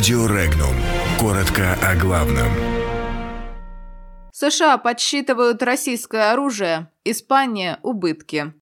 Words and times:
Радио 0.00 0.24
Регнум. 0.24 0.74
Коротко 1.18 1.76
о 1.86 1.94
главном. 1.94 2.48
США 4.32 4.78
подсчитывают 4.78 5.62
российское 5.62 6.32
оружие, 6.32 6.88
Испания– 7.04 7.78
убытки. 7.82 8.54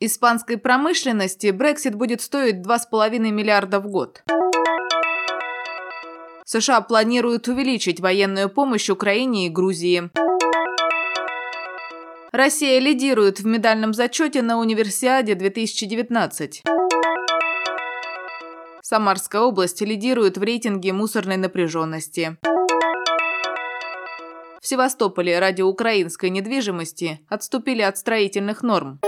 Испанской 0.00 0.58
промышленности 0.58 1.50
Брексит 1.52 1.94
будет 1.94 2.20
стоить 2.20 2.56
2,5 2.56 3.18
миллиарда 3.18 3.80
в 3.80 3.86
год. 3.86 4.22
США 6.44 6.82
планируют 6.82 7.48
увеличить 7.48 8.00
военную 8.00 8.50
помощь 8.50 8.90
Украине 8.90 9.46
и 9.46 9.48
Грузии. 9.48 10.10
Россия 12.30 12.78
лидирует 12.78 13.40
в 13.40 13.46
медальном 13.46 13.94
зачете 13.94 14.42
на 14.42 14.58
Универсиаде 14.58 15.34
2019. 15.34 16.62
Самарская 18.90 19.42
область 19.42 19.80
лидирует 19.82 20.36
в 20.36 20.42
рейтинге 20.42 20.92
мусорной 20.92 21.36
напряженности. 21.36 22.36
В 24.60 24.66
Севастополе 24.66 25.38
ради 25.38 25.62
украинской 25.62 26.28
недвижимости 26.28 27.20
отступили 27.28 27.82
от 27.82 27.98
строительных 27.98 28.64
норм. 28.64 28.98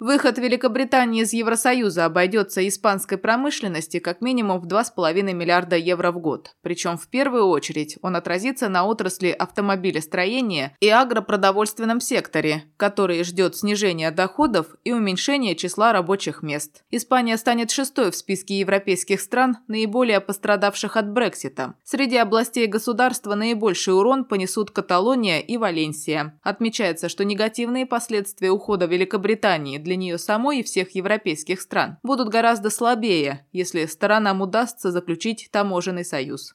Выход 0.00 0.38
Великобритании 0.38 1.24
из 1.24 1.34
Евросоюза 1.34 2.06
обойдется 2.06 2.66
испанской 2.66 3.18
промышленности 3.18 3.98
как 3.98 4.22
минимум 4.22 4.58
в 4.58 4.66
2,5 4.66 5.34
миллиарда 5.34 5.76
евро 5.76 6.10
в 6.10 6.18
год. 6.18 6.56
Причем 6.62 6.96
в 6.96 7.06
первую 7.08 7.48
очередь 7.48 7.98
он 8.00 8.16
отразится 8.16 8.70
на 8.70 8.86
отрасли 8.86 9.28
автомобилестроения 9.28 10.74
и 10.80 10.88
агропродовольственном 10.88 12.00
секторе, 12.00 12.64
который 12.78 13.22
ждет 13.24 13.56
снижения 13.56 14.10
доходов 14.10 14.68
и 14.84 14.92
уменьшения 14.94 15.54
числа 15.54 15.92
рабочих 15.92 16.42
мест. 16.42 16.82
Испания 16.90 17.36
станет 17.36 17.70
шестой 17.70 18.10
в 18.10 18.16
списке 18.16 18.58
европейских 18.58 19.20
стран, 19.20 19.58
наиболее 19.68 20.20
пострадавших 20.20 20.96
от 20.96 21.12
Брексита. 21.12 21.74
Среди 21.84 22.16
областей 22.16 22.66
государства 22.68 23.34
наибольший 23.34 23.94
урон 23.94 24.24
понесут 24.24 24.70
Каталония 24.70 25.40
и 25.40 25.58
Валенсия. 25.58 26.40
Отмечается, 26.42 27.10
что 27.10 27.22
негативные 27.26 27.84
последствия 27.84 28.50
ухода 28.50 28.86
Великобритании 28.86 29.76
для 29.76 29.89
для 29.90 29.96
нее 29.96 30.18
самой 30.18 30.60
и 30.60 30.62
всех 30.62 30.94
европейских 30.94 31.60
стран 31.60 31.98
будут 32.04 32.28
гораздо 32.28 32.70
слабее, 32.70 33.44
если 33.50 33.86
сторонам 33.86 34.40
удастся 34.40 34.92
заключить 34.92 35.48
таможенный 35.50 36.04
союз. 36.04 36.54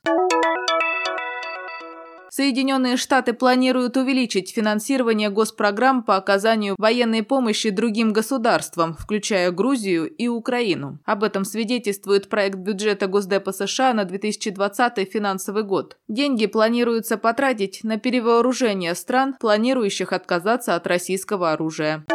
Соединенные 2.29 2.95
Штаты 2.95 3.33
планируют 3.33 3.97
увеличить 3.97 4.53
финансирование 4.53 5.29
госпрограмм 5.29 6.03
по 6.03 6.15
оказанию 6.15 6.75
военной 6.77 7.23
помощи 7.23 7.71
другим 7.71 8.13
государствам, 8.13 8.93
включая 8.93 9.51
Грузию 9.51 10.09
и 10.09 10.29
Украину. 10.29 10.99
Об 11.03 11.23
этом 11.23 11.43
свидетельствует 11.43 12.29
проект 12.29 12.57
бюджета 12.57 13.07
Госдепа 13.07 13.51
США 13.51 13.93
на 13.93 14.05
2020 14.05 15.11
финансовый 15.11 15.63
год. 15.63 15.97
Деньги 16.07 16.45
планируется 16.45 17.17
потратить 17.17 17.83
на 17.83 17.97
перевооружение 17.97 18.95
стран, 18.95 19.35
планирующих 19.37 20.13
отказаться 20.13 20.75
от 20.75 20.87
российского 20.87 21.51
оружия. 21.51 22.05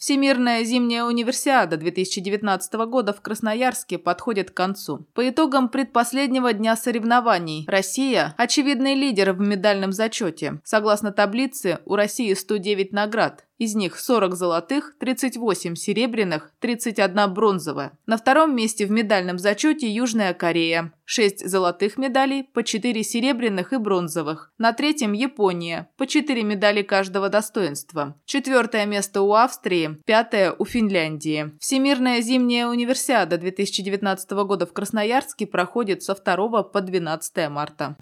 Всемирная 0.00 0.64
зимняя 0.64 1.04
универсиада 1.04 1.76
2019 1.76 2.72
года 2.88 3.12
в 3.12 3.20
Красноярске 3.20 3.98
подходит 3.98 4.50
к 4.50 4.54
концу. 4.54 5.06
По 5.12 5.28
итогам 5.28 5.68
предпоследнего 5.68 6.54
дня 6.54 6.74
соревнований 6.74 7.66
Россия– 7.68 8.34
очевидный 8.38 8.94
лидер 8.94 9.34
в 9.34 9.40
медальном 9.40 9.92
зачете. 9.92 10.62
Согласно 10.64 11.12
таблице, 11.12 11.80
у 11.84 11.96
России 11.96 12.32
109 12.32 12.92
наград, 12.92 13.44
из 13.60 13.74
них 13.74 14.00
40 14.00 14.34
золотых, 14.34 14.94
38 14.98 15.74
серебряных, 15.76 16.50
31 16.60 17.32
бронзовая. 17.32 17.92
На 18.06 18.16
втором 18.16 18.56
месте 18.56 18.86
в 18.86 18.90
медальном 18.90 19.38
зачете 19.38 19.86
Южная 19.86 20.32
Корея. 20.32 20.92
6 21.04 21.46
золотых 21.46 21.98
медалей, 21.98 22.44
по 22.54 22.62
4 22.62 23.02
серебряных 23.02 23.72
и 23.74 23.76
бронзовых. 23.76 24.52
На 24.58 24.72
третьем 24.72 25.12
Япония, 25.12 25.90
по 25.98 26.06
4 26.06 26.42
медали 26.42 26.82
каждого 26.82 27.28
достоинства. 27.28 28.16
Четвертое 28.24 28.86
место 28.86 29.20
у 29.20 29.34
Австрии, 29.34 29.98
пятое 30.06 30.54
у 30.56 30.64
Финляндии. 30.64 31.52
Всемирная 31.60 32.22
зимняя 32.22 32.66
универсиада 32.66 33.36
2019 33.36 34.30
года 34.30 34.66
в 34.66 34.72
Красноярске 34.72 35.46
проходит 35.46 36.02
со 36.02 36.14
2 36.14 36.62
по 36.62 36.80
12 36.80 37.50
марта. 37.50 37.96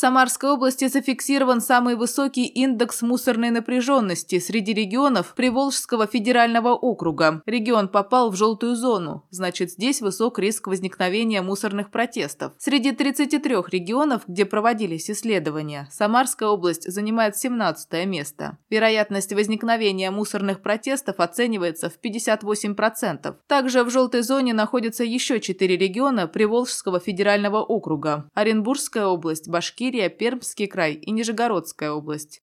Самарской 0.00 0.50
области 0.50 0.86
зафиксирован 0.86 1.60
самый 1.60 1.96
высокий 1.96 2.46
индекс 2.46 3.02
мусорной 3.02 3.50
напряженности 3.50 4.38
среди 4.38 4.72
регионов 4.72 5.34
Приволжского 5.34 6.06
федерального 6.06 6.68
округа. 6.68 7.42
Регион 7.46 7.88
попал 7.88 8.30
в 8.30 8.36
желтую 8.36 8.76
зону, 8.76 9.24
значит 9.30 9.72
здесь 9.72 10.00
высок 10.00 10.38
риск 10.38 10.68
возникновения 10.68 11.42
мусорных 11.42 11.90
протестов. 11.90 12.52
Среди 12.58 12.92
33 12.92 13.56
регионов, 13.72 14.22
где 14.28 14.44
проводились 14.44 15.10
исследования, 15.10 15.88
Самарская 15.90 16.48
область 16.48 16.88
занимает 16.88 17.36
17 17.36 18.06
место. 18.06 18.56
Вероятность 18.70 19.32
возникновения 19.32 20.12
мусорных 20.12 20.62
протестов 20.62 21.18
оценивается 21.18 21.90
в 21.90 21.98
58%. 22.00 23.34
Также 23.48 23.82
в 23.82 23.90
желтой 23.90 24.22
зоне 24.22 24.54
находятся 24.54 25.02
еще 25.02 25.40
4 25.40 25.76
региона 25.76 26.28
Приволжского 26.28 27.00
федерального 27.00 27.64
округа– 27.64 28.30
Оренбургская 28.34 29.06
область, 29.06 29.48
Башкирия, 29.48 29.87
Башкирия, 29.88 30.10
Пермский 30.10 30.66
край 30.66 30.94
и 30.94 31.10
Нижегородская 31.10 31.92
область. 31.92 32.42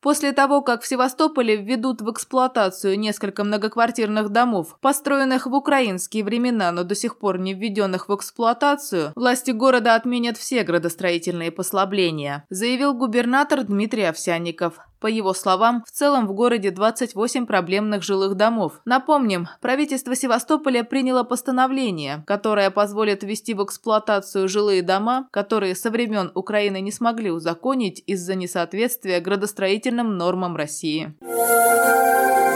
После 0.00 0.32
того, 0.32 0.62
как 0.62 0.82
в 0.82 0.86
Севастополе 0.86 1.56
введут 1.56 2.00
в 2.00 2.10
эксплуатацию 2.10 2.98
несколько 2.98 3.44
многоквартирных 3.44 4.30
домов, 4.30 4.78
построенных 4.80 5.46
в 5.46 5.54
украинские 5.54 6.24
времена, 6.24 6.72
но 6.72 6.82
до 6.82 6.94
сих 6.94 7.18
пор 7.18 7.38
не 7.38 7.52
введенных 7.52 8.08
в 8.08 8.16
эксплуатацию, 8.16 9.12
власти 9.14 9.50
города 9.50 9.94
отменят 9.94 10.38
все 10.38 10.64
градостроительные 10.64 11.52
послабления, 11.52 12.46
заявил 12.48 12.94
губернатор 12.94 13.64
Дмитрий 13.64 14.04
Овсянников. 14.04 14.78
По 15.02 15.08
его 15.08 15.34
словам, 15.34 15.82
в 15.84 15.90
целом 15.90 16.28
в 16.28 16.32
городе 16.32 16.70
28 16.70 17.44
проблемных 17.44 18.04
жилых 18.04 18.36
домов. 18.36 18.80
Напомним, 18.84 19.48
правительство 19.60 20.14
Севастополя 20.14 20.84
приняло 20.84 21.24
постановление, 21.24 22.22
которое 22.24 22.70
позволит 22.70 23.24
ввести 23.24 23.52
в 23.54 23.64
эксплуатацию 23.64 24.48
жилые 24.48 24.80
дома, 24.82 25.26
которые 25.32 25.74
со 25.74 25.90
времен 25.90 26.30
Украины 26.36 26.80
не 26.80 26.92
смогли 26.92 27.32
узаконить 27.32 28.00
из-за 28.06 28.36
несоответствия 28.36 29.18
градостроительным 29.18 30.16
нормам 30.16 30.54
России. 30.54 31.14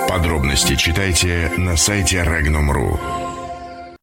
Подробности 0.09 0.77
читайте 0.77 1.51
на 1.57 1.77
сайте 1.77 2.19
Regnum.ru. 2.19 3.26